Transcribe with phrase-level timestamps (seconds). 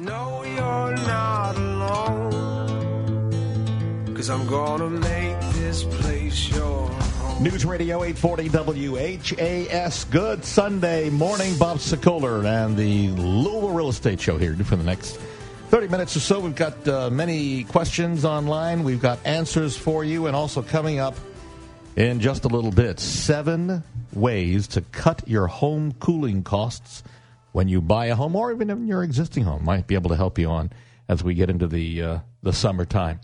[0.00, 2.32] No, you're not alone.
[4.14, 7.42] Cause I'm gonna make this place your home.
[7.42, 8.48] News Radio 840
[8.88, 10.04] WHAS.
[10.04, 11.56] Good Sunday morning.
[11.58, 15.16] Bob Sokoler and the Louisville Real Estate Show here for the next
[15.68, 16.40] 30 minutes or so.
[16.40, 18.84] We've got uh, many questions online.
[18.84, 21.14] We've got answers for you, and also coming up
[21.94, 27.02] in just a little bit seven ways to cut your home cooling costs
[27.54, 29.64] when you buy a home or even in your existing home.
[29.64, 30.72] Might be able to help you on
[31.08, 33.20] as we get into the, uh, the summertime.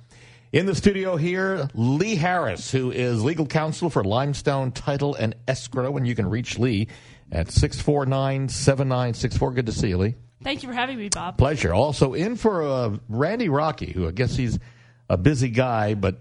[0.52, 5.96] In the studio here, Lee Harris, who is legal counsel for Limestone Title and Escrow,
[5.96, 6.86] and you can reach Lee
[7.32, 9.50] at 649 7964.
[9.50, 10.14] Good to see you, Lee.
[10.44, 11.36] Thank you for having me, Bob.
[11.36, 11.74] Pleasure.
[11.74, 14.60] Also, in for uh, Randy Rocky, who I guess he's
[15.08, 16.20] a busy guy, but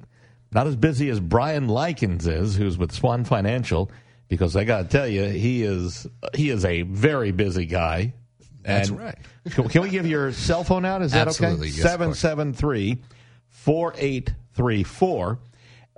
[0.51, 3.91] not as busy as Brian Likens is, who's with Swan Financial.
[4.29, 8.13] Because I got to tell you, he is he is a very busy guy.
[8.61, 9.17] That's And right.
[9.51, 11.01] can, can we give your cell phone out?
[11.01, 11.77] Is that Absolutely, okay?
[11.77, 13.01] yes, 773
[13.49, 15.39] 4834.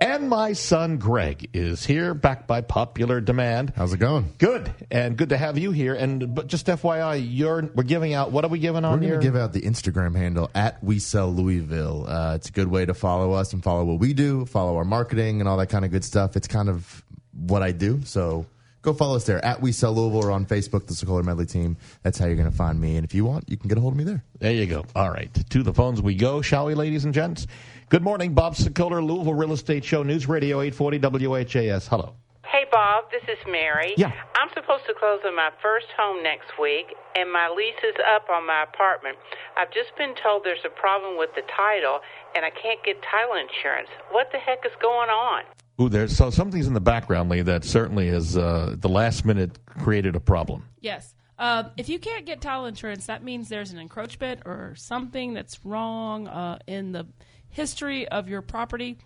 [0.00, 3.72] And my son Greg is here, back by popular demand.
[3.76, 4.32] How's it going?
[4.38, 5.94] Good, and good to have you here.
[5.94, 8.32] And but just FYI, you're we're giving out.
[8.32, 10.82] What are we giving on We're on going to give out the Instagram handle at
[10.82, 12.06] We Sell Louisville.
[12.08, 14.84] Uh, it's a good way to follow us and follow what we do, follow our
[14.84, 16.34] marketing and all that kind of good stuff.
[16.36, 18.00] It's kind of what I do.
[18.04, 18.46] So
[18.82, 21.76] go follow us there at We Sell Louisville or on Facebook, the Sokoler Medley Team.
[22.02, 22.96] That's how you're going to find me.
[22.96, 24.24] And if you want, you can get a hold of me there.
[24.38, 24.84] There you go.
[24.94, 25.32] All right.
[25.50, 27.46] To the phones we go, shall we, ladies and gents?
[27.88, 31.88] Good morning, Bob Sokoler, Louisville Real Estate Show, News Radio 840 WHAS.
[31.88, 32.14] Hello.
[32.52, 33.94] Hey, Bob, this is Mary.
[33.96, 34.12] Yeah.
[34.36, 38.28] I'm supposed to close on my first home next week, and my lease is up
[38.28, 39.16] on my apartment.
[39.56, 42.00] I've just been told there's a problem with the title,
[42.36, 43.88] and I can't get title insurance.
[44.10, 45.44] What the heck is going on?
[45.80, 49.58] Ooh, there's so something's in the background, Lee, that certainly has uh, the last minute
[49.66, 50.64] created a problem.
[50.80, 51.14] Yes.
[51.38, 55.64] Uh, if you can't get title insurance, that means there's an encroachment or something that's
[55.64, 57.06] wrong uh, in the
[57.48, 58.98] history of your property.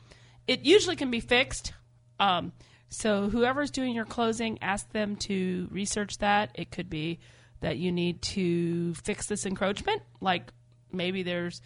[0.46, 1.72] It usually can be fixed.
[2.20, 2.52] Um,
[2.88, 6.50] so whoever's doing your closing, ask them to research that.
[6.54, 7.20] It could be
[7.60, 10.52] that you need to fix this encroachment, like
[10.92, 11.60] maybe there's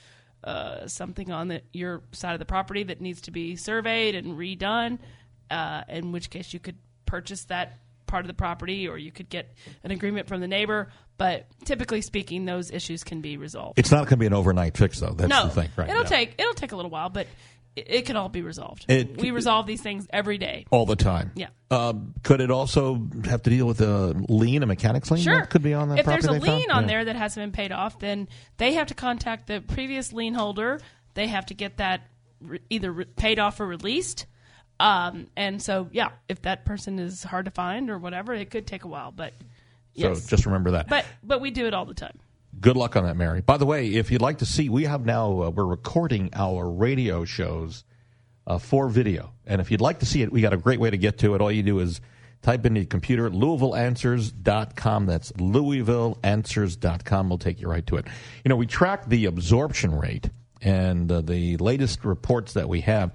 [0.44, 4.38] uh, something on the, your side of the property that needs to be surveyed and
[4.38, 4.98] redone.
[5.50, 9.28] Uh, in which case, you could purchase that part of the property, or you could
[9.28, 9.52] get
[9.84, 10.88] an agreement from the neighbor.
[11.18, 13.78] But typically speaking, those issues can be resolved.
[13.78, 15.12] It's not going to be an overnight fix, though.
[15.12, 15.88] That's no, the thing, right?
[15.88, 16.08] it'll yeah.
[16.08, 17.26] take it'll take a little while, but
[17.80, 18.84] it, it can all be resolved.
[18.88, 20.66] It- we resolve these things every day.
[20.70, 21.32] all the time.
[21.34, 21.48] Yeah.
[21.70, 25.22] Um, could it also have to deal with a lien, a mechanics lien?
[25.22, 26.00] Sure, that could be on that.
[26.00, 26.58] If there's a they found?
[26.60, 26.88] lien on Yeah.
[26.88, 30.80] there that hasn't been paid off, then they have to contact the previous lien holder.
[31.14, 32.02] They have to get that
[32.40, 34.26] re- either re- paid off or released.
[34.78, 38.66] Um, and so, yeah, if that person is hard to find or whatever, it could
[38.66, 39.12] take a while.
[39.12, 39.34] But
[39.96, 40.88] So just remember that.
[40.88, 42.18] but but we do it all the time.
[42.58, 43.40] Good luck on that, Mary.
[43.40, 46.68] By the way, if you'd like to see, we have now uh, we're recording our
[46.68, 47.84] radio shows
[48.46, 50.90] uh, for video, and if you'd like to see it, we got a great way
[50.90, 51.40] to get to it.
[51.40, 52.00] All you do is
[52.42, 55.06] type in your computer LouisvilleAnswers.com.
[55.06, 57.28] That's LouisvilleAnswers.com.
[57.28, 58.06] We'll take you right to it.
[58.44, 60.28] You know, we track the absorption rate,
[60.60, 63.12] and uh, the latest reports that we have.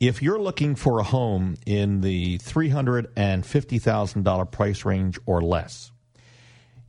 [0.00, 4.84] If you're looking for a home in the three hundred and fifty thousand dollar price
[4.84, 5.90] range or less,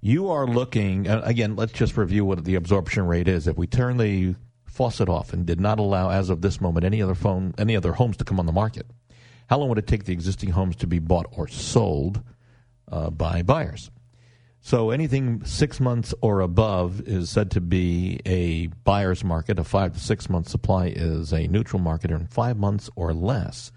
[0.01, 3.47] you are looking uh, again let's just review what the absorption rate is.
[3.47, 7.01] If we turn the faucet off and did not allow as of this moment any
[7.01, 8.85] other phone any other homes to come on the market
[9.49, 12.21] how long would it take the existing homes to be bought or sold
[12.91, 13.89] uh, by buyers?
[14.61, 19.57] So anything six months or above is said to be a buyer's market.
[19.57, 23.71] A five to six month supply is a neutral market and five months or less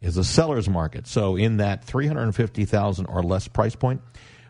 [0.00, 1.08] is a seller's market.
[1.08, 4.02] So in that 350000 or less price point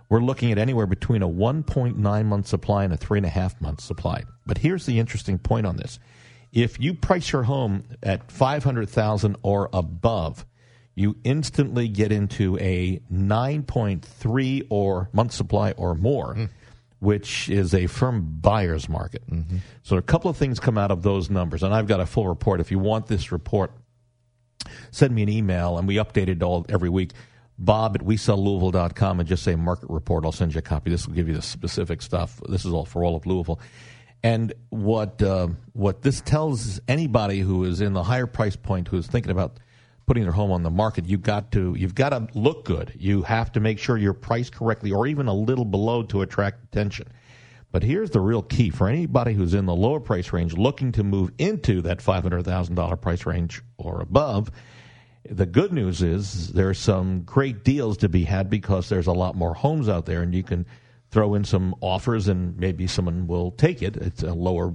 [0.09, 4.25] we're looking at anywhere between a 1.9 month supply and a 3.5 month supply.
[4.47, 5.99] But here's the interesting point on this.
[6.53, 10.47] If you price your home at 500000 or above,
[10.95, 16.45] you instantly get into a 9.3 or month supply or more, hmm.
[16.99, 19.23] which is a firm buyer's market.
[19.31, 19.59] Mm-hmm.
[19.83, 22.27] So a couple of things come out of those numbers, and I've got a full
[22.27, 22.61] report.
[22.61, 23.71] If you want this report,
[24.91, 27.13] send me an email, and we update it all every week.
[27.59, 30.25] Bob at WeSellLouisville.com and just say market report.
[30.25, 30.91] I'll send you a copy.
[30.91, 32.41] This will give you the specific stuff.
[32.49, 33.61] This is all for all of Louisville.
[34.23, 38.97] And what uh, what this tells anybody who is in the higher price point who
[38.97, 39.61] is thinking about
[40.07, 42.95] putting their home on the market, you got to you've got to look good.
[42.99, 46.65] You have to make sure you're priced correctly, or even a little below to attract
[46.65, 47.09] attention.
[47.71, 51.05] But here's the real key for anybody who's in the lower price range looking to
[51.05, 54.51] move into that $500,000 price range or above.
[55.31, 59.35] The good news is there's some great deals to be had because there's a lot
[59.35, 60.67] more homes out there and you can
[61.11, 63.97] throw in some offers, and maybe someone will take it.
[63.97, 64.75] It's a lower,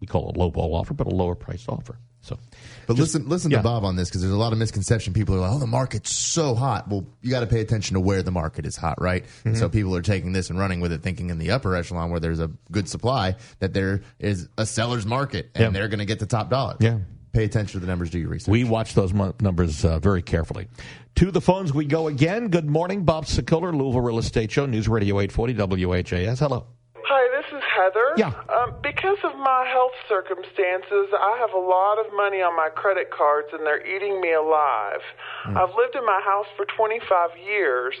[0.00, 1.98] we call it a low ball offer, but a lower priced offer.
[2.20, 2.38] So,
[2.86, 3.58] But just- listen, listen yeah.
[3.58, 5.12] to Bob on this because there's a lot of misconception.
[5.12, 8.00] People are like, "Oh, the market's so hot." Well, you got to pay attention to
[8.00, 9.24] where the market is hot, right?
[9.24, 9.48] Mm-hmm.
[9.48, 12.10] And so people are taking this and running with it, thinking in the upper echelon
[12.10, 15.70] where there's a good supply that there is a seller's market and Yeah.
[15.70, 16.76] they're going to get the top dollar.
[16.80, 17.00] Yeah.
[17.34, 18.10] Pay attention to the numbers.
[18.10, 18.50] Do your research.
[18.50, 20.68] We watch those mu- numbers uh, very carefully.
[21.16, 22.46] To the phones we go again.
[22.46, 26.38] Good morning, Bob Sokoler, Louisville Real Estate Show, News Radio 840 WHAS.
[26.38, 26.64] Hello.
[26.94, 28.14] Hi, this is Heather.
[28.16, 28.32] Yeah.
[28.54, 33.10] Um, because of my health circumstances, I have a lot of money on my credit
[33.10, 35.02] cards and they're eating me alive.
[35.44, 37.94] I've lived in my house for 25 years.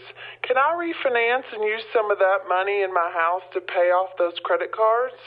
[0.46, 4.10] Can I refinance and use some of that money in my house to pay off
[4.16, 5.18] those credit cards?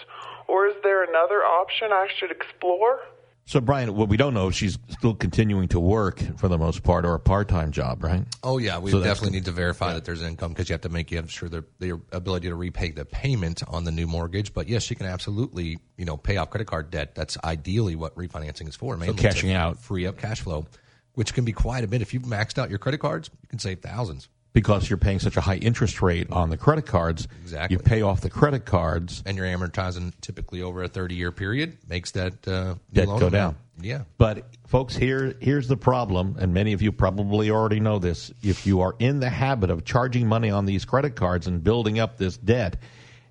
[0.47, 2.99] Or is there another option I should explore?
[3.47, 6.83] So, Brian, what we don't know, is she's still continuing to work for the most
[6.83, 8.25] part or a part time job, right?
[8.43, 10.89] Oh yeah, we So definitely need to verify that there's income because you have to
[10.89, 14.53] make you have sure their their ability to repay the payment on the new mortgage.
[14.53, 17.15] But yes, she can absolutely you know pay off credit card debt.
[17.15, 18.97] That's ideally what refinancing is for.
[18.97, 19.79] Mainly cashing to out.
[19.79, 20.65] free up cash flow,
[21.13, 22.01] which can be quite a bit.
[22.01, 24.27] If you've maxed out your credit cards, you can save thousands.
[24.57, 27.27] Because you're paying such a high interest rate on the credit cards.
[27.43, 27.75] Exactly.
[27.75, 31.77] You pay off the credit cards, And you're amortizing typically over a 30 year period
[31.87, 33.55] makes that uh, debt go down.
[33.79, 34.05] Yeah.
[34.17, 38.31] But folks, here here's the problem, and many of you probably already know this.
[38.41, 41.99] If you are in the habit of charging money on these credit cards and building
[41.99, 42.77] up this debt,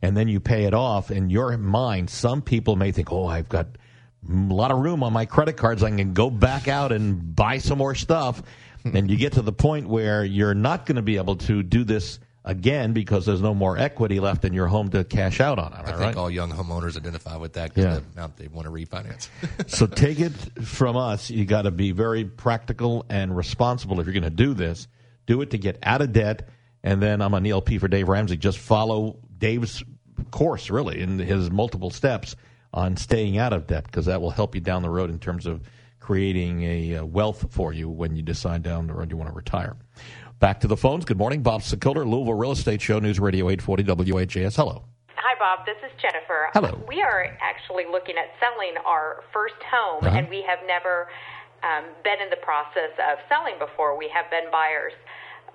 [0.02, 3.48] and then you pay it off, in your mind, some people may think, "Oh, I've
[3.48, 3.66] got
[4.28, 5.82] a lot of room on my credit cards.
[5.82, 8.44] I can go back out and buy some more stuff."
[8.94, 11.84] and you get to the point where you're not going to be able to do
[11.84, 15.72] this again because there's no more equity left in your home to cash out on.
[15.72, 16.16] Am I, I think right?
[16.16, 17.94] all young homeowners identify with that because Yeah.
[18.00, 19.28] the amount they want to refinance.
[19.66, 20.32] so take it
[20.64, 21.28] from us.
[21.28, 24.86] You got to be very practical and responsible if you're going to do this.
[25.26, 26.48] Do it to get out of debt.
[26.84, 28.36] And then I'm on ELP for Dave Ramsey.
[28.36, 29.82] Just follow Dave's
[30.30, 32.36] course, really, in his multiple steps
[32.72, 35.46] on staying out of debt because that will help you down the road in terms
[35.46, 35.62] of
[36.16, 39.34] creating a uh, wealth for you when you decide down the road you want to
[39.34, 39.74] retire.
[40.38, 41.04] Back to the phones.
[41.04, 41.42] Good morning.
[41.42, 44.54] Bob Sokoler, Louisville Real Estate Show, News Radio 840 WHAS.
[44.54, 44.84] Hello.
[45.16, 45.66] Hi, Bob.
[45.66, 46.46] This is Jennifer.
[46.54, 46.78] Hello.
[46.86, 50.16] We are actually looking at selling our first home, Uh-huh.
[50.16, 51.08] and we have never
[51.66, 53.98] um, been in the process of selling before.
[53.98, 54.92] We have been buyers.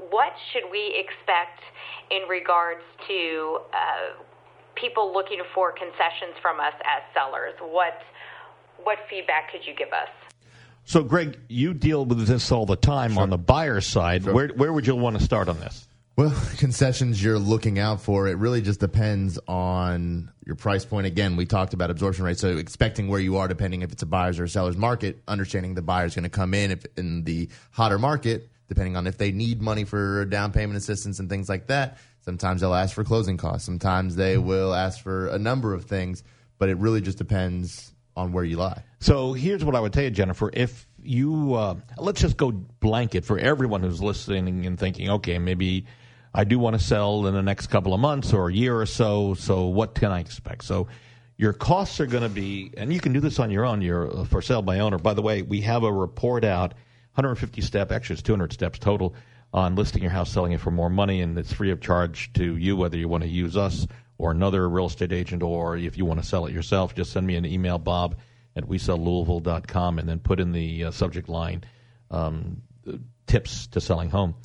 [0.09, 1.63] What should we expect
[2.11, 4.19] in regards to uh,
[4.75, 7.53] people looking for concessions from us as sellers?
[7.61, 8.03] What
[8.83, 10.09] what feedback could you give us?
[10.91, 14.25] So, Greg, you deal with this all the time on the buyer side.
[14.25, 15.87] Where where would you want to start on this?
[16.17, 21.07] Well, concessions you're looking out for, it really just depends on your price point.
[21.07, 24.05] Again, we talked about absorption rate, so expecting where you are depending if it's a
[24.05, 27.47] buyer's or a seller's market, understanding the buyer's going to come in if in the
[27.71, 31.67] hotter market, depending on if they need money for down payment assistance and things like
[31.67, 31.99] that.
[32.19, 33.65] Sometimes they'll ask for closing costs.
[33.65, 34.45] Sometimes they mm-hmm.
[34.45, 36.21] will ask for a number of things,
[36.59, 38.83] but it really just depends on where you lie.
[38.99, 40.49] So, here's what I would tell you, Jennifer.
[40.53, 45.85] If you uh, let's just go blanket for everyone who's listening and thinking, okay, maybe
[46.33, 48.85] I do want to sell in the next couple of months or a year or
[48.85, 49.33] so.
[49.33, 50.63] So, what can I expect?
[50.63, 50.87] So,
[51.37, 53.81] your costs are going to be, and you can do this on your own.
[53.81, 54.97] You're uh, for sale by owner.
[54.97, 56.73] By the way, we have a report out,
[57.15, 59.15] 150 step, actually it's 200 steps total
[59.53, 62.55] on listing your house, selling it for more money, and it's free of charge to
[62.55, 63.85] you, whether you want to use us
[64.21, 67.25] or another real estate agent, or if you want to sell it yourself, just send
[67.25, 68.17] me an email, Bob
[68.55, 71.63] at wesellouisville.com, and then put in the uh, subject line
[72.11, 72.61] um,
[73.25, 74.35] tips to selling home.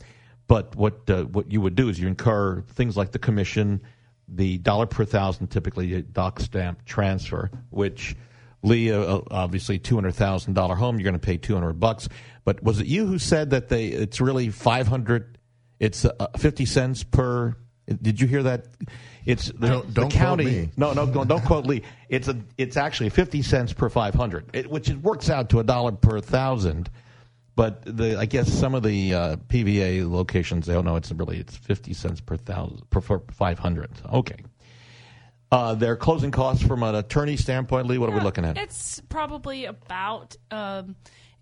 [0.47, 3.83] But what uh, what you would do is you incur things like the commission,
[4.29, 8.17] the dollar per thousand, typically a doc stamp transfer, which
[8.63, 12.09] Lee, uh, obviously two hundred thousand dollar home, you're going to pay two hundred bucks.
[12.45, 15.37] But was it you who said that they it's really five hundred?
[15.79, 17.57] It's uh, fifty cents per.
[18.01, 18.69] Did you hear that?
[19.27, 20.45] It's the, Don't- the don't quote county.
[20.45, 20.71] me.
[20.77, 21.83] No, no, don't, don't quote Lee.
[22.09, 25.59] It's a it's actually fifty cents per five hundred, it, which it works out to
[25.59, 26.89] a dollar per thousand.
[27.57, 31.39] But the I guess some of the uh, PVA locations they don't know it's really
[31.39, 33.91] it's fifty cents per thousand per five hundred.
[34.13, 34.37] Okay.
[35.51, 37.99] Uh, their closing costs from an attorney standpoint, Lee.
[37.99, 38.57] What are we looking at?
[38.59, 40.97] It's probably about um,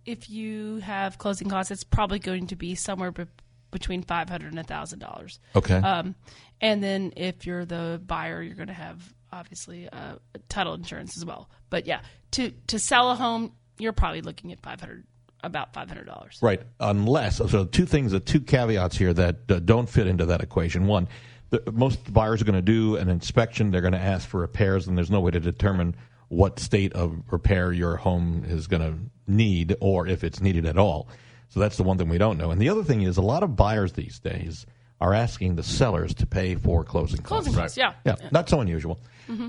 [0.07, 3.27] if you have closing costs, it's probably going to be somewhere be-
[3.75, 5.39] between five hundred and thousand dollars.
[5.55, 5.75] Okay.
[5.75, 6.15] Um,
[6.63, 10.15] and then if you're the buyer, you're going to have obviously uh,
[10.49, 11.51] title insurance as well.
[11.69, 12.01] But yeah,
[12.31, 15.05] to to sell a home, you're probably looking at five hundred
[15.43, 16.39] about five hundred dollars.
[16.41, 16.63] Right.
[16.81, 20.87] Unless, so two things, uh, two caveats here that uh, don't fit into that equation.
[20.87, 21.09] One,
[21.51, 23.71] the, most buyers are going to do an inspection.
[23.71, 25.97] They're going to ask for repairs, and there's no way to determine
[26.29, 30.79] what state of repair your home is going to need or if it's needed at
[30.79, 31.09] all.
[31.55, 32.51] So that's the one thing we don't know.
[32.51, 34.67] And the other thing is, a lot of buyers these days
[35.01, 37.29] are asking the sellers to pay for closing costs.
[37.29, 37.93] Closing costs, yeah.
[38.05, 38.99] Yeah, not so unusual.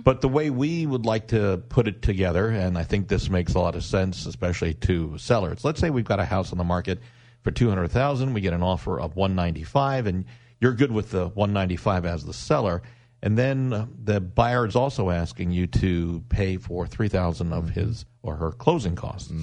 [0.04, 3.56] But the way we would like to put it together, and I think this makes
[3.56, 5.66] a lot of sense, especially to sellers.
[5.66, 7.00] Let's say we've got a house on the market
[7.42, 8.34] for two hundred thousand.
[8.34, 10.26] We get an offer of one ninety five, and
[10.62, 12.84] you're good with the one ninety five as the seller.
[13.24, 17.70] And then uh, the buyer is also asking you to pay for three thousand of
[17.72, 19.34] his or her closing costs.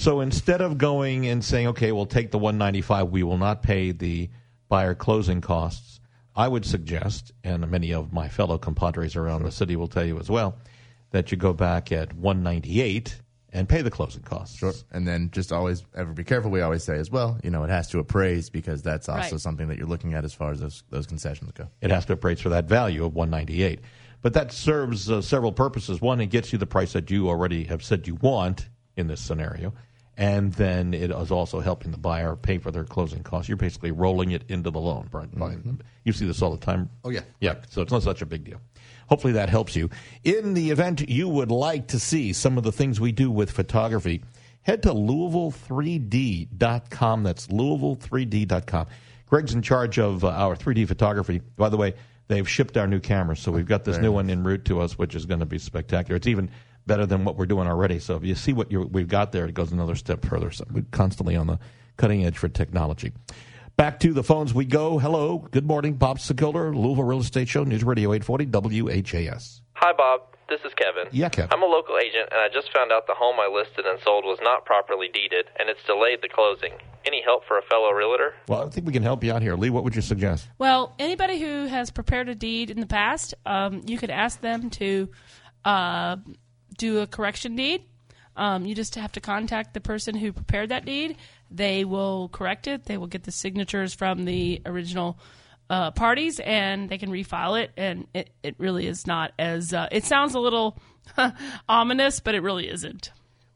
[0.00, 3.92] So instead of going and saying, okay, we'll take the 195, we will not pay
[3.92, 4.30] the
[4.66, 6.00] buyer closing costs,
[6.34, 10.18] I would suggest, and many of my fellow compadres around the city will tell you
[10.18, 10.56] as well,
[11.10, 13.20] that you go back at 198
[13.52, 14.56] and pay the closing costs.
[14.56, 14.72] Sure.
[14.90, 16.50] And then just always ever be careful.
[16.50, 19.40] We always say as well, you know, it has to appraise because that's also Right.
[19.40, 21.68] something that you're looking at as far as those, those concessions go.
[21.82, 23.80] It has to appraise for that value of 198.
[24.22, 26.00] But that serves uh, several purposes.
[26.00, 28.66] One, it gets you the price that you already have said you want
[28.96, 29.74] in this scenario.
[30.20, 33.48] And then it is also helping the buyer pay for their closing costs.
[33.48, 35.08] You're basically rolling it into the loan.
[35.10, 35.30] Brian.
[35.32, 36.90] Brian, You see this all the time.
[37.04, 37.22] Oh, yeah.
[37.40, 38.60] Yeah, so it's not such a big deal.
[39.08, 39.88] Hopefully that helps you.
[40.22, 43.50] In the event you would like to see some of the things we do with
[43.50, 44.22] photography,
[44.60, 47.22] head to Louisville3D.com.
[47.22, 48.86] That's Louisville3D.com.
[49.26, 51.40] Greg's in charge of uh, our 3D photography.
[51.56, 51.94] By the way,
[52.28, 54.98] they've shipped our new camera, so we've got this new one en route to us,
[54.98, 56.16] which is going to be spectacular.
[56.16, 56.50] It's even
[56.90, 58.00] better than what we're doing already.
[58.00, 60.50] So if you see what you're, we've got there, it goes another step further.
[60.50, 61.60] So we're constantly on the
[61.96, 63.12] cutting edge for technology.
[63.76, 64.98] Back to the phones we go.
[64.98, 69.62] Hello, good morning, Bob Sokoler, Louisville Real Estate Show, News Radio 840 WHAS.
[69.74, 70.22] Hi, Bob.
[70.48, 71.04] This is Kevin.
[71.12, 71.52] Yeah, Kevin.
[71.52, 74.24] I'm a local agent, and I just found out the home I listed and sold
[74.24, 76.72] was not properly deeded, and it's delayed the closing.
[77.06, 78.34] Any help for a fellow realtor?
[78.48, 79.54] Well, I think we can help you out here.
[79.54, 80.48] Lee, what would you suggest?
[80.58, 84.70] Well, anybody who has prepared a deed in the past, um, you could ask them
[84.70, 85.08] to
[85.64, 86.16] uh,
[86.80, 87.84] do a correction deed.
[88.36, 91.16] Um, you just have to contact the person who prepared that deed.
[91.50, 92.84] They will correct it.
[92.84, 95.18] They will get the signatures from the original
[95.68, 97.70] uh, parties, and they can refile it.
[97.76, 100.78] And it, it really is not as uh, it sounds a little
[101.68, 103.12] ominous, but it really isn't.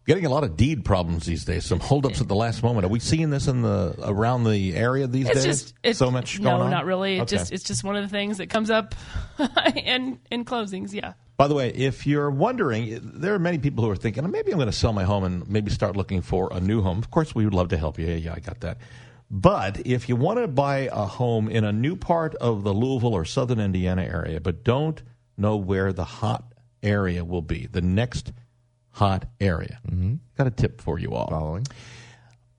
[0.07, 1.65] Getting a lot of deed problems these days.
[1.65, 2.85] Some holdups at the last moment.
[2.85, 5.63] Are we seeing this in the around the area these It's days?
[5.63, 6.71] just it's, so much No, going on.
[6.71, 7.17] No, not really.
[7.17, 7.37] It Okay.
[7.37, 8.95] just it's just one of the things that comes up
[9.77, 10.93] in in closings.
[10.93, 11.15] Yeah.
[11.37, 14.59] By the way, if you're wondering, there are many people who are thinking, maybe I'm
[14.59, 16.99] going to sell my home and maybe start looking for a new home.
[16.99, 18.07] Of course, we would love to help you.
[18.07, 18.79] Yeah, yeah, I got that.
[19.31, 23.15] But if you want to buy a home in a new part of the Louisville
[23.15, 25.03] or southern Indiana area, but don't
[25.37, 26.53] know where the hot
[26.85, 28.33] area will be, the next
[28.91, 30.15] hot area, mm-hmm.
[30.39, 31.29] got a tip for you all.
[31.29, 31.67] Following.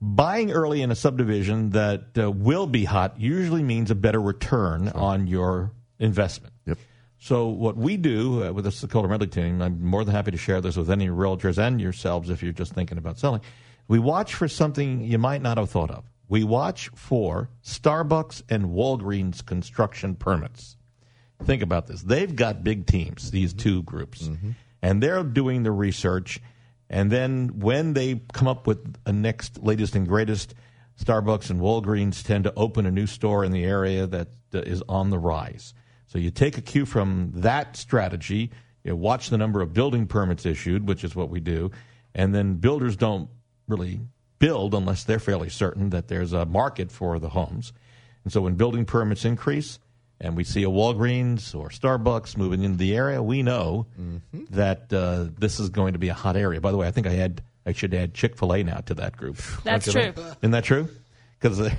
[0.02, 4.90] Buying early in a subdivision that uh, will be hot usually means a better return
[4.90, 6.52] on your investment.
[6.66, 6.78] Yep.
[7.26, 10.36] So what we do uh, with the Sokoler Medley team, I'm more than happy to
[10.36, 13.40] share this with any realtors and yourselves if you're just thinking about selling.
[13.88, 16.04] We watch for something you might not have thought of.
[16.28, 20.76] We watch for Starbucks and Walgreens construction permits.
[21.42, 22.02] Think about this.
[22.02, 24.30] They've got big teams, these two groups,
[24.80, 26.40] and they're doing the research.
[26.88, 30.54] And then when they come up with a next, latest, and greatest,
[31.02, 34.80] Starbucks and Walgreens tend to open a new store in the area that uh, is
[34.88, 35.74] on the rise.
[36.16, 38.50] So you take a cue from that strategy,
[38.82, 41.70] you watch the number of building permits issued, which is what we do,
[42.14, 43.28] and then builders don't
[43.68, 44.00] really
[44.38, 47.74] build unless they're fairly certain that there's a market for the homes.
[48.24, 49.78] And so when building permits increase
[50.18, 53.84] and we see a Walgreens or Starbucks moving into the area, we know
[54.52, 56.62] that uh, this is going to be a hot area.
[56.62, 58.94] By the way, I think I had I should add Chick Fil A now to
[58.94, 59.36] that group.
[59.64, 60.14] That's true.
[60.40, 60.88] Isn't that true?
[61.40, 61.58] Because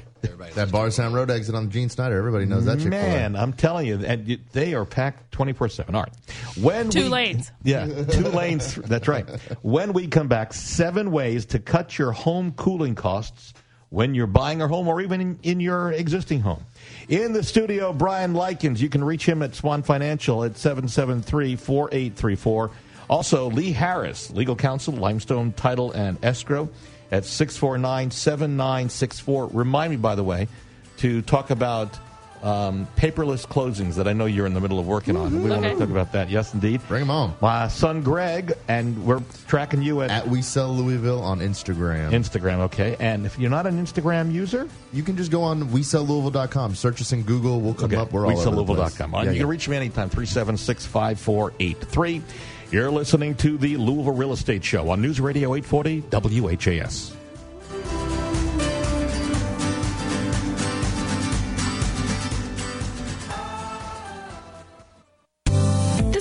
[0.55, 2.17] That Bardstown Road exit on the Gene Snyder.
[2.17, 5.93] Everybody knows that chick man, I'm telling you, and you, they are packed 24 seven.
[5.95, 6.11] All right,
[6.59, 7.51] when Two we- lanes.
[7.63, 8.73] yeah, two lanes.
[8.75, 9.27] That's right.
[9.61, 13.53] When we come back, seven ways to cut your home cooling costs
[13.89, 16.63] when you're buying a home or even in, in your existing home.
[17.07, 18.81] In the studio, Brian Likens.
[18.81, 22.71] You can reach him at Swan Financial at 773-4834.
[23.09, 26.69] Also, Lee Harris, legal counsel, Limestone Title and Escrow
[27.11, 29.47] at 649 7964.
[29.47, 30.47] Remind me, by the way,
[30.97, 31.97] to talk about
[32.43, 35.31] um, paperless closings that I know you're in the middle of working on.
[35.31, 35.43] Mm-hmm.
[35.43, 35.61] We okay.
[35.61, 36.29] want to talk about that.
[36.29, 36.81] Yes, indeed.
[36.87, 37.33] Bring them on.
[37.41, 42.11] My son Greg, and we're tracking you at, at We Sell Louisville on Instagram.
[42.11, 42.95] Instagram, okay.
[42.99, 46.75] And if you're not an Instagram user, you can just go on We Sell Louisville.com.
[46.75, 47.61] Search us in Google.
[47.61, 47.95] We'll come okay.
[47.95, 48.11] up.
[48.11, 48.73] We're all we Sell over.
[48.73, 49.37] Uh, yeah, you yeah.
[49.39, 52.21] can reach me anytime, 376 5483.
[52.69, 56.01] You're listening to the Louisville Real Estate Show on News Radio 840
[56.41, 57.15] WHAS.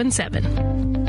[0.00, 0.99] 2277.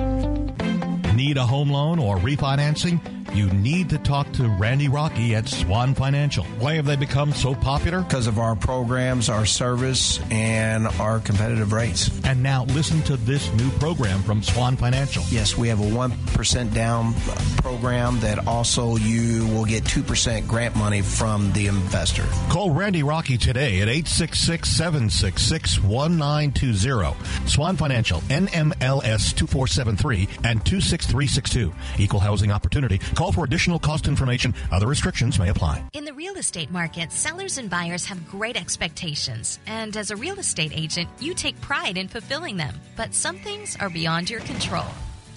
[1.21, 2.99] Need a home loan or refinancing?
[3.35, 6.43] You need to talk to Randy Rocky at Swan Financial.
[6.59, 8.01] Why have they become so popular?
[8.01, 12.09] Because of our programs, our service, and our competitive rates.
[12.25, 15.23] And now listen to this new program from Swan Financial.
[15.29, 17.13] Yes, we have a 1% down
[17.57, 22.25] program that also you will get 2% grant money from the investor.
[22.49, 27.47] Call Randy Rocky today at 866 766 1920.
[27.47, 30.65] Swan Financial, NMLS 2473 and
[31.11, 32.01] 26362.
[32.03, 32.97] Equal housing opportunity.
[33.15, 34.53] Call for additional cost information.
[34.71, 35.83] Other restrictions may apply.
[35.93, 39.59] In the real estate market, sellers and buyers have great expectations.
[39.67, 42.79] And as a real estate agent, you take pride in fulfilling them.
[42.95, 44.87] But some things are beyond your control.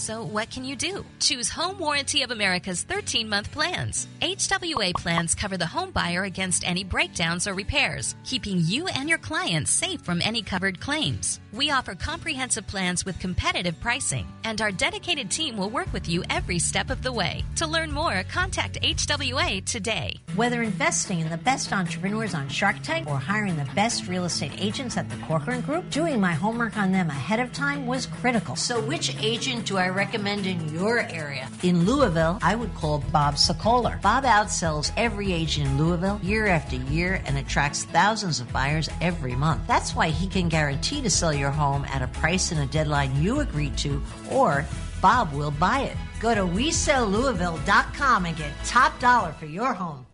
[0.04, 1.02] So, what can you do?
[1.18, 4.06] Choose Home Warranty of America's 13 month plans.
[4.20, 9.16] HWA plans cover the home buyer against any breakdowns or repairs, keeping you and your
[9.16, 11.40] clients safe from any covered claims.
[11.54, 16.22] We offer comprehensive plans with competitive pricing, and our dedicated team will work with you
[16.28, 17.42] every step of the way.
[17.56, 20.16] To learn more, contact HWA today.
[20.34, 24.52] Whether investing in the best entrepreneurs on Shark Tank or hiring the best real estate
[24.58, 28.54] agents at the Corcoran Group, doing my homework on them ahead of time was critical.
[28.54, 31.48] So, which agent do I recommend in your area?
[31.62, 34.00] In Louisville, I would call Bob Sokoler.
[34.02, 39.34] Bob outsells every agent in Louisville year after year and attracts thousands of buyers every
[39.34, 39.62] month.
[39.66, 43.22] That's why he can guarantee to sell your home at a price and a deadline
[43.22, 44.66] you agreed to, or
[45.00, 45.96] Bob will buy it.
[46.20, 50.06] Go to WeSellLouisville.com and get top dollar for your home.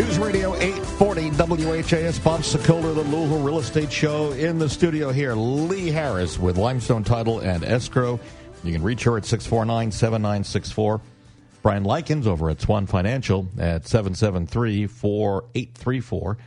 [0.00, 4.32] News Radio 840 WHAS, Bob Sokoler, the Louisville Real Estate Show.
[4.32, 8.18] In the studio here, Lee Harris with Limestone Title and Escrow.
[8.64, 11.02] You can reach her at 649 7964.
[11.60, 16.38] Brian Likens over at Swan Financial at 773 4834.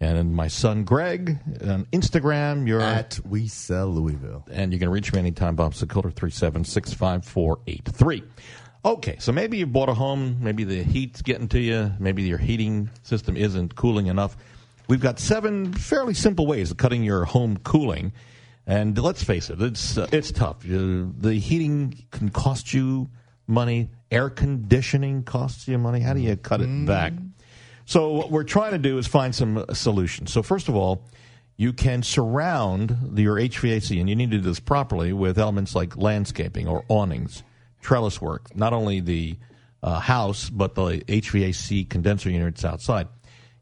[0.00, 4.46] And my son Greg on Instagram, you're At We Sell Louisville.
[4.50, 8.22] and you can reach me anytime, Bob Sokoler, 376 5483.
[8.84, 12.38] Okay, so maybe you bought a home, maybe the heat's getting to you, maybe your
[12.38, 14.36] heating system isn't cooling enough.
[14.88, 18.12] We've got seven fairly simple ways of cutting your home cooling.
[18.66, 20.64] And let's face it, it's uh, it's tough.
[20.64, 23.08] Uh, the heating can cost you
[23.46, 23.90] money.
[24.10, 26.00] Air conditioning costs you money.
[26.00, 27.12] How do you cut it back?
[27.84, 30.32] So what we're trying to do is find some uh, solutions.
[30.32, 31.08] So first of all,
[31.56, 35.96] you can surround your HVAC, and you need to do this properly with elements like
[35.96, 37.42] landscaping or awnings,
[37.82, 38.56] trellis work.
[38.56, 39.36] Not only the
[39.82, 43.08] uh, house, but the HVAC condenser units outside.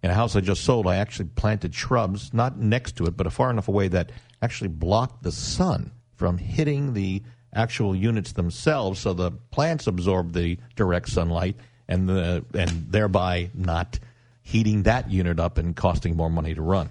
[0.02, 3.26] In a house I just sold, I actually planted shrubs, not next to it, but
[3.26, 9.00] a far enough away that actually blocked the sun from hitting the actual units themselves,
[9.00, 11.56] so the plants absorb the direct sunlight
[11.88, 13.98] and the and thereby not
[14.42, 16.88] heating that unit up and costing more money to run.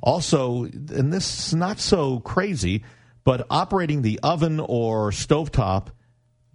[0.00, 2.84] Also, and this is not so crazy,
[3.24, 5.88] but operating the oven or stovetop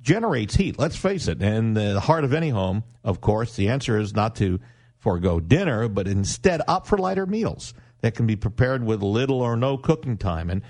[0.04, 0.78] generates heat.
[0.78, 1.42] Let's face it.
[1.42, 4.60] In the heart of any home, of course, the answer is not to
[5.00, 9.56] forego dinner, but instead opt for lighter meals that can be prepared with little or
[9.56, 10.62] no cooking time and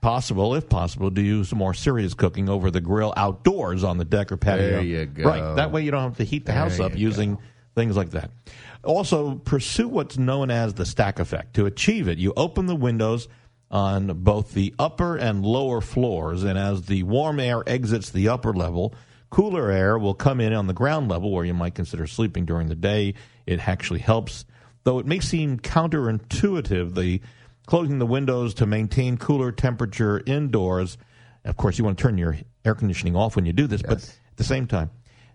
[0.00, 4.30] possible, if possible, to use more serious cooking over the grill outdoors on the deck
[4.30, 4.70] or patio.
[4.70, 5.24] There you go.
[5.24, 5.56] Right.
[5.56, 7.38] That way you don't have to heat the There house up using
[7.74, 8.30] things like that.
[8.82, 11.54] Also, pursue what's known as the stack effect.
[11.54, 13.28] To achieve it, you open the windows
[13.74, 18.52] on both the upper and lower floors, and as the warm air exits the upper
[18.52, 18.94] level,
[19.30, 22.68] cooler air will come in on the ground level where you might consider sleeping during
[22.68, 23.14] the day.
[23.46, 24.44] It actually helps,
[24.84, 27.20] though it may seem counterintuitive, the
[27.66, 30.96] closing the windows to maintain cooler temperature indoors.
[31.44, 33.98] Of course, you want to turn your air conditioning off when you do this, but
[33.98, 34.90] at the same time,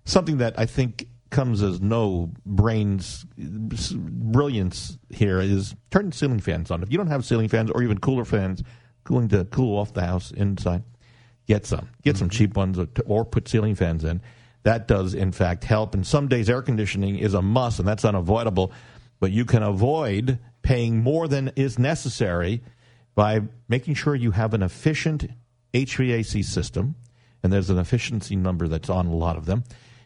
[0.06, 6.84] something that I think comes as no brains brilliance here is turn ceiling fans on.
[6.84, 8.64] If you don't have ceiling fans or even cooler fans,
[9.04, 10.84] cooling to cool off the house inside,
[11.48, 11.90] get some.
[12.04, 12.38] Get some mm-hmm.
[12.38, 14.22] cheap ones or, or put ceiling fans in.
[14.64, 15.94] That does, in fact, help.
[15.94, 18.72] And some days air conditioning is a must, and that's unavoidable.
[19.20, 22.62] But you can avoid paying more than is necessary
[23.16, 25.28] by making sure you have an efficient
[25.74, 26.96] HVAC system.
[27.42, 29.64] And there's an efficiency number that's on a lot of them.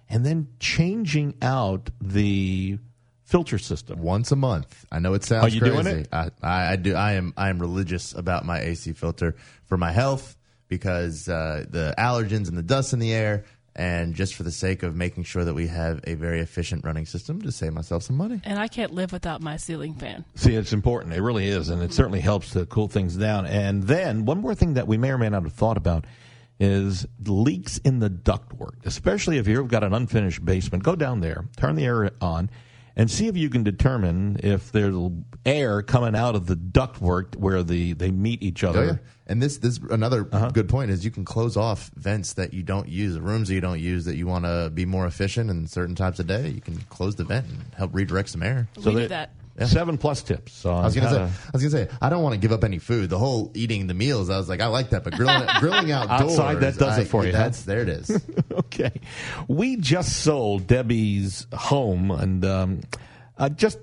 [0.09, 2.77] And then changing out the
[3.23, 3.99] filter system.
[3.99, 4.85] once a month.
[4.91, 5.75] I know it sounds Are you crazy.
[5.81, 6.09] doing it?
[6.11, 6.93] I, I, I do.
[6.93, 7.33] I am.
[7.35, 9.35] I am religious about my AC filter
[9.65, 10.37] for my health
[10.67, 14.83] because uh, the allergens and the dust in the air, and just for the sake
[14.83, 18.17] of making sure that we have a very efficient running system to save myself some
[18.17, 18.39] money.
[18.43, 20.25] And I can't live without my ceiling fan.
[20.35, 21.13] See, it's important.
[21.15, 23.45] It really is, and it certainly helps to cool things down.
[23.47, 26.05] And then one more thing that we may or may not have thought about
[26.59, 30.83] is leaks in the ductwork, especially if you've got an unfinished basement.
[30.83, 32.49] Go down there, turn the air on,
[32.95, 34.95] and see if you can determine if there's
[35.45, 38.79] air coming out of the ductwork where the they meet each other.
[38.81, 38.97] Oh, yeah.
[39.25, 40.49] And this this another Uh-huh.
[40.51, 43.61] good point is you can close off vents that you don't use, rooms that you
[43.61, 46.49] don't use that you want to be more efficient in certain times of day.
[46.49, 48.67] You can close the vent and help redirect some air.
[48.77, 49.67] we do they- that.
[49.67, 50.65] Seven plus tips.
[50.65, 52.79] I was gonna say, I was gonna say, I don't want to give up any
[52.79, 53.09] food.
[53.09, 56.31] The whole eating the meals, I was like, I like that, but grilling, grilling outdoors,
[56.31, 57.37] Outside, that does it I- for you, huh?
[57.37, 58.19] That's there it is.
[58.51, 58.91] okay.
[59.47, 62.81] We just sold Debbie's home, and um,
[63.37, 63.79] uh, just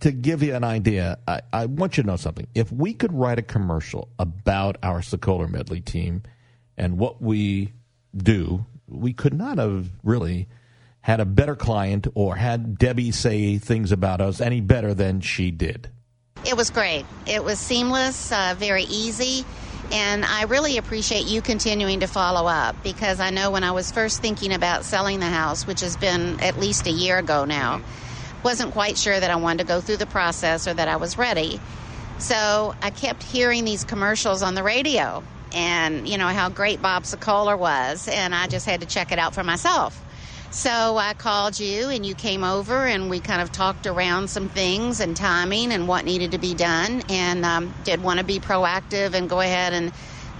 [0.00, 2.46] to give you an idea, I, I want you to know something.
[2.54, 6.22] If we could write a commercial about our Sokoler Medley team
[6.76, 7.72] and what we
[8.14, 10.48] do, we could not have really
[11.04, 15.50] had a better client or had Debbie say things about us any better than she
[15.50, 15.86] did.
[16.46, 17.04] It was great.
[17.26, 19.44] It was seamless, uh, very easy,
[19.92, 23.92] and I really appreciate you continuing to follow up because I know when I was
[23.92, 27.82] first thinking about selling the house, which has been at least a year ago now,
[28.42, 31.18] wasn't quite sure that I wanted to go through the process or that I was
[31.18, 31.60] ready.
[32.16, 37.02] So I kept hearing these commercials on the radio and, you know, how great Bob
[37.02, 40.00] Sokoler was, and I just had to check it out for myself.
[40.54, 44.48] So I called you and you came over and we kind of talked around some
[44.48, 48.38] things and timing and what needed to be done and um, did want to be
[48.38, 49.90] proactive and go ahead and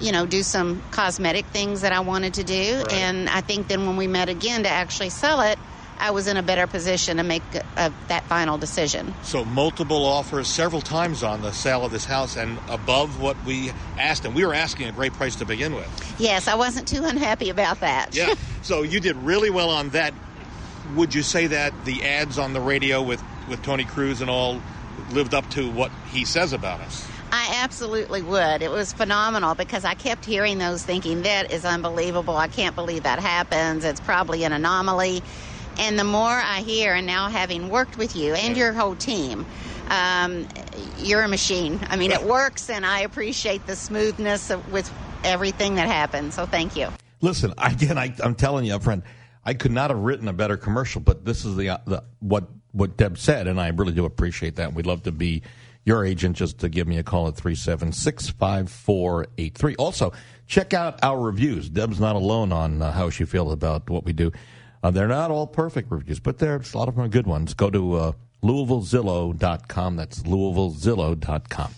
[0.00, 2.84] you know do some cosmetic things that I wanted to do.
[2.92, 5.58] And I think then when we met again to actually sell it
[5.98, 7.42] I was in a better position to make
[7.76, 9.14] uh that final decision.
[9.22, 13.72] So multiple offers several times on the sale of this house and above what we
[13.98, 16.14] asked, and we were asking a great price to begin with.
[16.18, 18.14] Yes, I wasn't too unhappy about that.
[18.14, 18.34] Yeah.
[18.62, 20.14] so you did really well on that.
[20.96, 24.60] Would you say that the ads on the radio with, with Tony Cruz and all
[25.12, 27.08] lived up to what he says about us?
[27.32, 28.62] I absolutely would.
[28.62, 32.36] It was phenomenal because I kept hearing those thinking, that is unbelievable.
[32.36, 33.84] I can't believe that happens.
[33.84, 35.22] It's probably an anomaly.
[35.78, 39.44] And the more I hear, and now having worked with you and your whole team,
[39.90, 40.48] um,
[40.98, 41.80] you're a machine.
[41.88, 44.90] I mean, it works, and I appreciate the smoothness of, with
[45.24, 46.34] everything that happens.
[46.34, 46.88] So thank you.
[47.20, 49.02] Listen, again, I, I'm telling you, friend,
[49.44, 52.48] I could not have written a better commercial, but this is the, uh, the what
[52.72, 54.74] what Deb said, and I really do appreciate that.
[54.74, 55.42] We'd love to be
[55.84, 56.36] your agent.
[56.36, 59.76] Just to give me a call at three seven six five four eight three.
[59.76, 60.12] Also,
[60.46, 61.68] check out our reviews.
[61.68, 64.32] Deb's not alone on uh, how she feels about what we do.
[64.84, 67.54] Uh, they're not all perfect reviews, but there's a lot of them are good ones.
[67.54, 69.96] Go to uh, LouisvilleZillow.com.
[69.96, 71.74] That's LouisvilleZillow.com.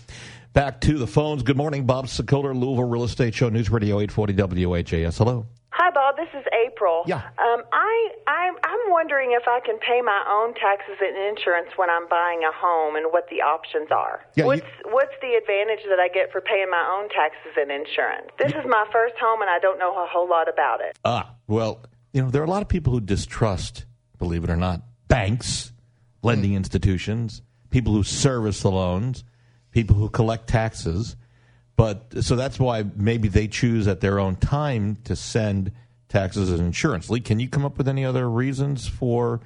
[0.51, 1.41] Back to the phones.
[1.43, 5.17] Good morning, Bob Sokoler, Louisville Real Estate Show, News Radio 840 WHAS.
[5.17, 5.45] Hello.
[5.69, 6.17] Hi, Bob.
[6.17, 7.03] This is April.
[7.05, 7.21] Yeah.
[7.37, 11.89] Um, I I'm I'm wondering if I can pay my own taxes and insurance when
[11.91, 14.19] I'm buying a home, and what the options are.
[14.35, 17.69] Yeah, you- what's What's the advantage that I get for paying my own taxes and
[17.71, 18.27] insurance?
[18.39, 20.97] This is my first home, and I don't know a whole lot about it.
[21.05, 21.79] Ah, well,
[22.13, 23.85] you know, there are a lot of people who distrust,
[24.17, 25.71] believe it or not, banks,
[26.23, 29.23] lending institutions, people who service the loans,
[29.71, 31.15] people who collect taxes.
[31.75, 35.71] But so that's why maybe they choose at their own time to send
[36.09, 37.09] taxes and insurance.
[37.09, 39.41] Lee, can you come up with any other reasons for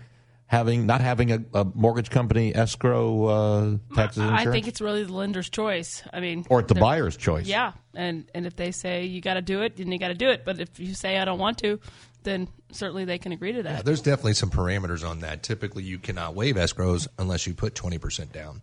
[0.46, 4.48] having not having a, a mortgage company escrow uh, taxes insurance?
[4.48, 6.04] I think it's really the lender's choice.
[6.14, 7.48] I mean, Or the buyer's choice.
[7.48, 10.14] Yeah, and and if they say you got to do it, then you got to
[10.14, 10.46] do it.
[10.46, 11.80] But if you say I don't want to,
[12.24, 13.78] then certainly they can agree to that.
[13.78, 15.44] Yeah, there's definitely some parameters on that.
[15.44, 18.62] Typically, you cannot waive escrows unless you put 20% down.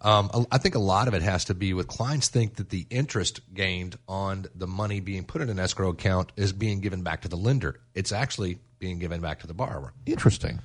[0.00, 2.68] Um, I I think a lot of it has to be with clients think that
[2.68, 7.02] the interest gained on the money being put in an escrow account is being given
[7.02, 7.80] back to the lender.
[7.94, 9.94] It's actually being given back to the borrower.
[10.04, 10.60] Interesting.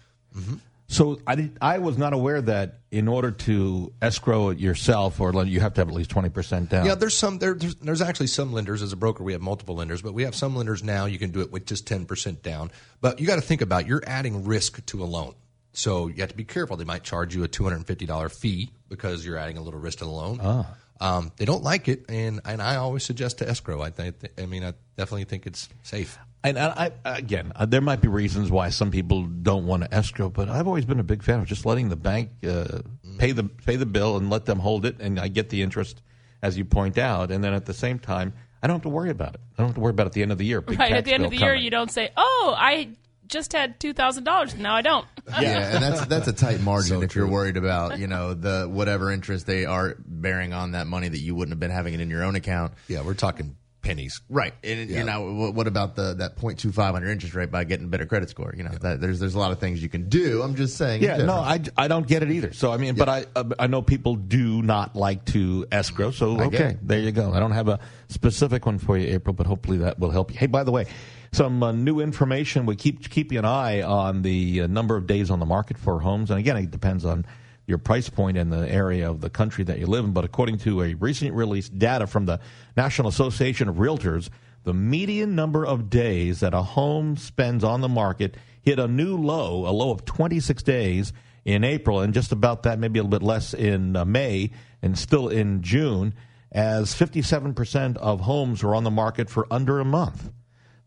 [0.92, 5.32] So I did, I was not aware that in order to escrow it yourself, or
[5.46, 6.86] you have to have at least twenty percent down.
[6.86, 9.76] Yeah, there's some there, there's, there's actually some lenders as a broker we have multiple
[9.76, 12.72] lenders, but we have some lenders now you can do it with just 10% down.
[13.00, 15.34] But you got to think about you're adding risk to a loan.
[15.74, 16.76] So you have to be careful.
[16.76, 20.12] They might charge you a $250 fee because you're adding a little risk to the
[20.12, 20.40] loan.
[20.44, 20.76] Ah.
[21.00, 23.82] Um, they don't like it, and, and I always suggest to escrow.
[23.82, 26.20] I think, I mean, I definitely think it's safe.
[26.44, 29.94] And I, I, again, uh, there might be reasons why some people don't want to
[29.94, 32.80] escrow, but I've always been a big fan of just letting the bank uh,
[33.20, 36.02] pay the pay the bill and let them hold it, and I get the interest,
[36.42, 39.12] as you point out, and then at the same time, I don't have to worry
[39.12, 39.42] about it.
[39.54, 40.62] I don't have to worry about it at the end of the year.
[40.62, 42.90] Big right at the end of the year, you don't say, "Oh, I
[43.28, 44.56] just had two thousand dollars.
[44.56, 45.06] Now I don't.
[45.28, 49.12] yeah, and that's that's a tight margin if you're worried about you know the whatever
[49.12, 52.10] interest they are bearing on that money that you wouldn't have been having it in
[52.10, 52.74] your own account.
[52.88, 54.54] Yeah, we're talking pennies, right?
[54.64, 55.00] And Yeah.
[55.00, 58.06] you know what, about the that 0.25 on your interest rate by getting a better
[58.06, 58.54] credit score?
[58.56, 60.42] You know that, there's there's a lot of things you can do.
[60.42, 61.02] I'm just saying.
[61.04, 61.36] Yeah, no.
[61.36, 62.54] I, I don't get it either.
[62.54, 66.12] So I mean, but I uh, I know people do not like to escrow.
[66.12, 67.34] So okay, there you go.
[67.34, 70.38] I don't have a specific one for you, April, but hopefully that will help you.
[70.38, 70.86] Hey, by the way,
[71.32, 72.66] some uh, new information.
[72.66, 76.00] We keep keeping an eye on the uh, number of days on the market for
[76.00, 77.26] homes, and again, it depends on
[77.68, 80.12] your price point and the area of the country that you live in.
[80.12, 82.40] But according to a recent released data from the
[82.76, 84.30] National Association of Realtors,
[84.64, 89.18] the median number of days that a home spends on the market hit a new
[89.18, 91.14] low, a low of 26 days
[91.46, 94.98] in April, and just about that, maybe a little bit less in uh, May, and
[94.98, 96.14] still in June,
[96.52, 100.32] as 57% of homes were on the market for under a month.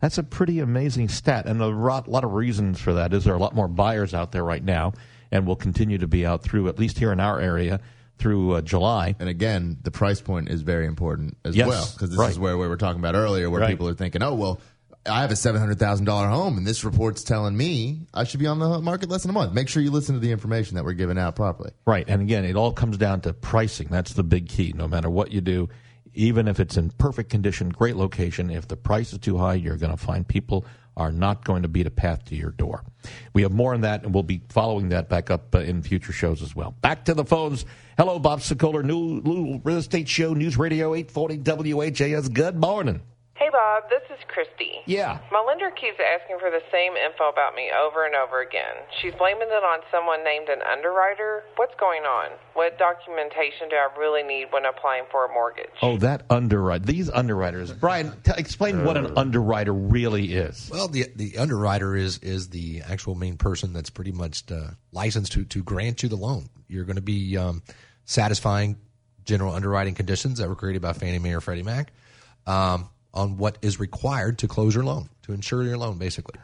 [0.00, 3.36] That's a pretty amazing stat, and a lot of reasons for that is there are
[3.38, 4.92] a lot more buyers out there right now,
[5.34, 7.80] and will continue to be out through at least here in our area
[8.16, 9.16] through uh, July.
[9.18, 12.30] And again, the price point is very important as Yes, well because this right.
[12.30, 13.70] is where we were talking about earlier, where Right.
[13.70, 14.60] people are thinking, "Oh, well,
[15.04, 18.38] I have a seven hundred thousand dollar home, and this report's telling me I should
[18.40, 20.76] be on the market less than a month." Make sure you listen to the information
[20.76, 21.72] that we're giving out properly.
[21.84, 22.04] Right.
[22.08, 23.88] And again, it all comes down to pricing.
[23.90, 24.72] That's the big key.
[24.76, 25.68] No matter what you do,
[26.14, 29.76] even if it's in perfect condition, great location, if the price is too high, you're
[29.76, 30.64] going to find people
[30.96, 32.84] are not going to beat a path to your door.
[33.32, 36.12] We have more on that, and we'll be following that back up uh, in future
[36.12, 36.74] shows as well.
[36.80, 37.64] Back to the phones.
[37.98, 42.28] Hello, Bob Sokoler, New, New Real Estate Show, News Radio 840 WHAS.
[42.28, 43.02] Good morning.
[43.36, 44.78] Hey, Bob, this is Christy.
[44.86, 45.18] Yeah.
[45.32, 48.86] My lender keeps asking for the same info about me over and over again.
[49.02, 51.42] She's blaming it on someone named an underwriter.
[51.56, 52.30] What's going on?
[52.52, 55.74] What documentation do I really need when applying for a mortgage?
[55.82, 56.84] Oh, that underwriter.
[56.84, 57.72] These underwriters.
[57.72, 60.70] Brian, t- explain what an underwriter really is.
[60.72, 65.32] Well, the the underwriter is is the actual main person that's pretty much uh, licensed
[65.32, 66.48] to to grant you the loan.
[66.68, 67.62] You're going to be um,
[68.04, 68.76] satisfying
[69.24, 71.90] general underwriting conditions that were created by Fannie Mae or Freddie Mac
[72.46, 76.38] um, on what is required to close your loan to insure your loan, basically.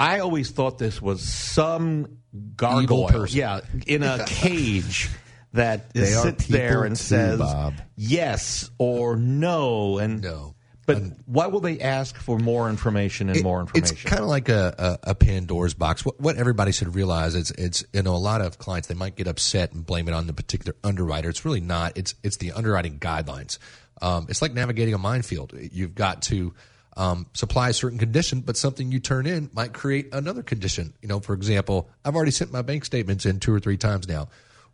[0.00, 2.18] I always thought this was some
[2.56, 3.36] gargoyle, person.
[3.38, 5.10] yeah, in a cage
[5.52, 7.74] that They sits there and too, says Bob.
[7.96, 10.54] yes or no, and no.
[10.88, 13.94] But why will they ask for more information and more information?
[13.94, 16.02] It's kind of like a, a, a Pandora's box.
[16.02, 19.14] What, what everybody should realize is it's you know a lot of clients they might
[19.14, 21.28] get upset and blame it on the particular underwriter.
[21.28, 21.98] It's really not.
[21.98, 23.58] It's it's the underwriting guidelines.
[24.00, 25.52] Um, it's like navigating a minefield.
[25.54, 26.54] You've got to
[26.96, 30.94] um, supply a certain condition, but something you turn in might create another condition.
[31.02, 34.08] You know, for example, I've already sent my bank statements in two or three times
[34.08, 34.28] now.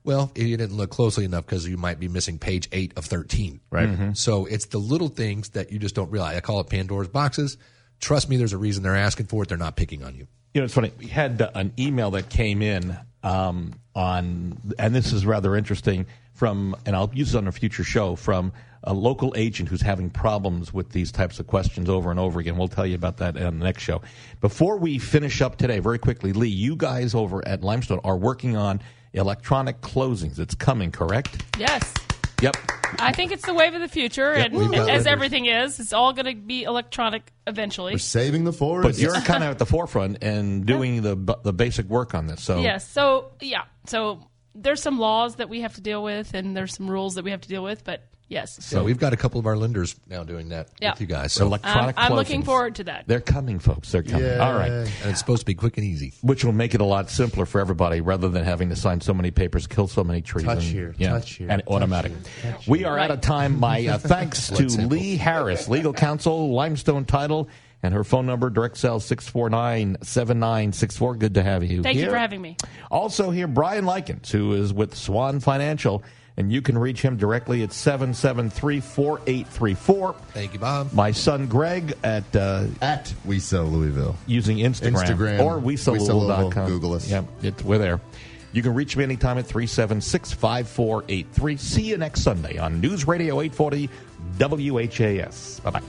[0.05, 3.61] Well, you didn't look closely enough because you might be missing page eight of 13.
[3.71, 3.89] Right.
[3.89, 4.13] Mm-hmm.
[4.13, 6.37] So it's the little things that you just don't realize.
[6.37, 7.57] I call it Pandora's boxes.
[8.01, 9.49] Trust me, there's a reason they're asking for it.
[9.49, 10.27] They're not picking on you.
[10.53, 10.93] You know, it's funny.
[10.99, 16.07] We had uh, an email that came in um, on, and this is rather interesting
[16.35, 20.11] from, and I'll use it on a future show from a local agent who's having
[20.11, 22.59] problems with these types of questions over and over again.
[22.59, 24.03] We'll tell you about that on the next show.
[24.43, 28.57] Before we finish up today, very quickly, Lee, you guys over at Limestone are working
[28.57, 28.83] on
[29.15, 30.39] electronic closings.
[30.39, 31.43] It's coming, correct?
[31.59, 31.93] Yes.
[32.43, 32.57] Yep.
[32.99, 35.07] I think it's the wave of the future, Yep, and we've as lenders.
[35.07, 37.95] everything is, it's all going to be electronic eventually.
[37.95, 38.87] We're saving the forest.
[38.87, 42.43] But you're kind of at the forefront and doing the the basic work on this.
[42.43, 42.89] So Yes.
[42.89, 43.63] So yeah.
[43.87, 44.21] So
[44.55, 47.31] there's some laws that we have to deal with, and there's some rules that we
[47.31, 47.83] have to deal with.
[47.85, 48.65] But yes.
[48.65, 50.93] So we've got a couple of our lenders now doing that Yeah.
[50.93, 51.33] with you guys.
[51.33, 52.47] So Electronic I'm, I'm looking closings.
[52.47, 53.05] forward to that.
[53.07, 53.93] They're coming, folks.
[53.93, 54.27] They're coming.
[54.27, 54.39] Yay.
[54.39, 54.71] All right.
[54.71, 56.13] And it's supposed to be quick and easy.
[56.23, 59.15] Which will make it a lot simpler for everybody rather than having to sign so
[59.15, 60.45] many papers, kill so many trees.
[60.45, 62.13] Touch and, here, yeah, touch here, And touch automatic.
[62.43, 62.89] here, touch we here.
[62.89, 63.59] are out of time.
[63.61, 64.77] My uh, thanks to Let's.
[64.77, 67.49] Lee Harris, legal counsel, Limestone Title,
[67.83, 71.17] and her phone number, direct cell 649 7964.
[71.17, 72.07] Good to have you Thank here.
[72.07, 72.57] you for having me.
[72.91, 76.03] Also here, Brian Likens, who is with Swan Financial,
[76.37, 80.17] and you can reach him directly at 773-4834.
[80.33, 80.93] Thank you, Bob.
[80.93, 85.95] My son Greg at uh, at We Sell Louisville using Instagram, Instagram, or We Sell
[85.95, 86.69] Louisville, WeSellLouisville.com.
[86.69, 87.09] Google us.
[87.11, 88.01] Yep, it, we're there.
[88.53, 91.59] You can reach me anytime at 376-5483.
[91.59, 93.91] See you next Sunday on News Radio 840
[94.39, 95.61] WHAS.
[95.61, 95.83] Bye-bye.